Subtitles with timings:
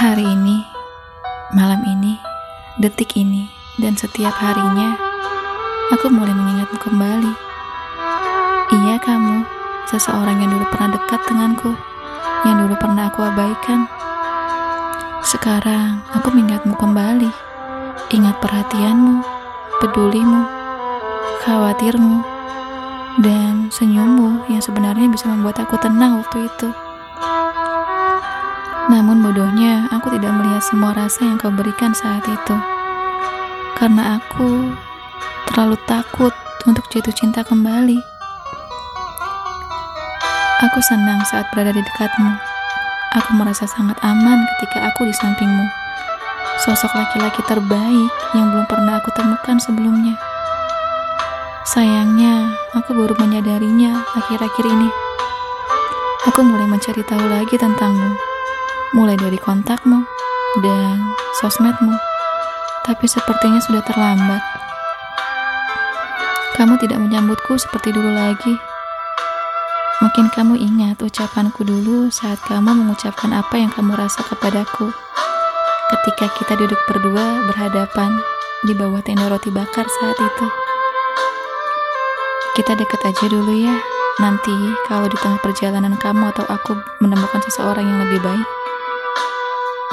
[0.00, 0.64] Hari ini,
[1.52, 2.16] malam ini,
[2.80, 4.96] detik ini, dan setiap harinya,
[5.92, 7.32] aku mulai mengingatmu kembali.
[8.80, 9.44] Iya kamu,
[9.92, 11.76] seseorang yang dulu pernah dekat denganku,
[12.48, 13.84] yang dulu pernah aku abaikan.
[15.20, 17.28] Sekarang aku mengingatmu kembali,
[18.16, 19.20] ingat perhatianmu,
[19.84, 20.48] pedulimu,
[21.44, 22.24] khawatirmu,
[23.20, 26.72] dan senyummu yang sebenarnya bisa membuat aku tenang waktu itu.
[28.90, 32.56] Namun bodohnya, aku tidak melihat semua rasa yang kau berikan saat itu.
[33.78, 34.74] Karena aku
[35.46, 36.34] terlalu takut
[36.66, 38.02] untuk jatuh cinta kembali.
[40.66, 42.34] Aku senang saat berada di dekatmu.
[43.14, 45.70] Aku merasa sangat aman ketika aku di sampingmu.
[46.66, 50.18] Sosok laki-laki terbaik yang belum pernah aku temukan sebelumnya.
[51.62, 54.90] Sayangnya, aku baru menyadarinya akhir-akhir ini.
[56.26, 58.29] Aku mulai mencari tahu lagi tentangmu
[58.90, 60.02] mulai dari kontakmu
[60.66, 60.98] dan
[61.38, 61.94] sosmedmu,
[62.82, 64.42] tapi sepertinya sudah terlambat.
[66.58, 68.54] Kamu tidak menyambutku seperti dulu lagi.
[70.00, 74.88] Mungkin kamu ingat ucapanku dulu saat kamu mengucapkan apa yang kamu rasa kepadaku
[75.90, 78.10] ketika kita duduk berdua berhadapan
[78.64, 80.46] di bawah tenda roti bakar saat itu.
[82.58, 83.76] Kita deket aja dulu ya.
[84.20, 84.52] Nanti
[84.84, 88.48] kalau di tengah perjalanan kamu atau aku menemukan seseorang yang lebih baik,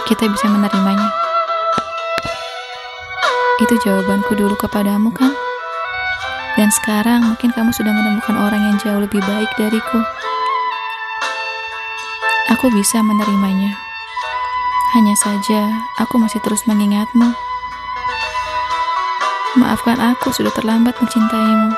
[0.07, 1.11] kita bisa menerimanya.
[3.59, 5.35] Itu jawabanku dulu kepadamu kan?
[6.55, 9.99] Dan sekarang mungkin kamu sudah menemukan orang yang jauh lebih baik dariku.
[12.55, 13.75] Aku bisa menerimanya.
[14.95, 15.67] Hanya saja
[15.99, 17.35] aku masih terus mengingatmu.
[19.59, 21.75] Maafkan aku sudah terlambat mencintaimu.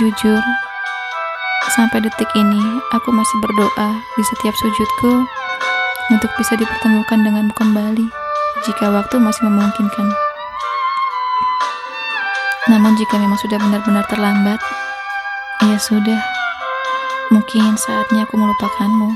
[0.00, 0.40] Jujur,
[1.76, 2.64] sampai detik ini
[2.96, 5.37] aku masih berdoa di setiap sujudku
[6.08, 8.08] untuk bisa dipertemukan denganmu kembali
[8.64, 10.08] jika waktu masih memungkinkan.
[12.68, 14.60] Namun jika memang sudah benar-benar terlambat,
[15.64, 16.20] ya sudah.
[17.28, 19.08] Mungkin saatnya aku melupakanmu.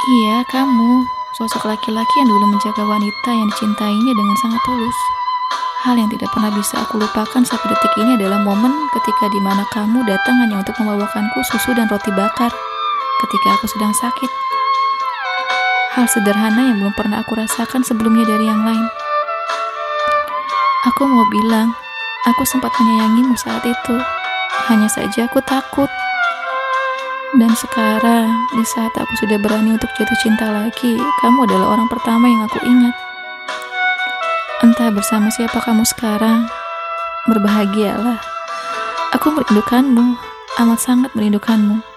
[0.00, 1.04] Iya, kamu,
[1.36, 4.98] sosok laki-laki yang dulu menjaga wanita yang dicintainya dengan sangat tulus.
[5.84, 9.64] Hal yang tidak pernah bisa aku lupakan sampai detik ini adalah momen ketika di mana
[9.72, 12.52] kamu datang hanya untuk membawakanku susu dan roti bakar
[13.20, 14.30] ketika aku sedang sakit.
[15.98, 18.86] Hal sederhana yang belum pernah aku rasakan sebelumnya dari yang lain.
[20.88, 21.76] Aku mau bilang,
[22.24, 23.96] aku sempat menyayangimu saat itu.
[24.70, 25.90] Hanya saja aku takut.
[27.36, 32.26] Dan sekarang, di saat aku sudah berani untuk jatuh cinta lagi, kamu adalah orang pertama
[32.26, 32.94] yang aku ingat.
[34.62, 36.46] Entah bersama siapa kamu sekarang,
[37.26, 38.18] berbahagialah.
[39.14, 40.16] Aku merindukanmu,
[40.62, 41.89] amat sangat merindukanmu.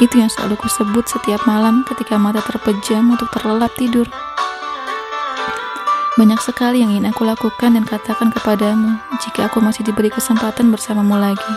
[0.00, 4.08] Itu yang selalu kusebut setiap malam ketika mata terpejam untuk terlelap tidur.
[6.16, 11.20] Banyak sekali yang ingin aku lakukan dan katakan kepadamu jika aku masih diberi kesempatan bersamamu
[11.20, 11.54] lagi.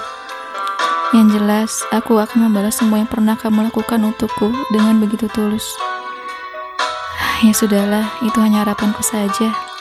[1.15, 5.63] Yang jelas, aku akan membalas semua yang pernah kamu lakukan untukku dengan begitu tulus.
[7.43, 9.72] Ya sudahlah, itu hanya harapanku saja.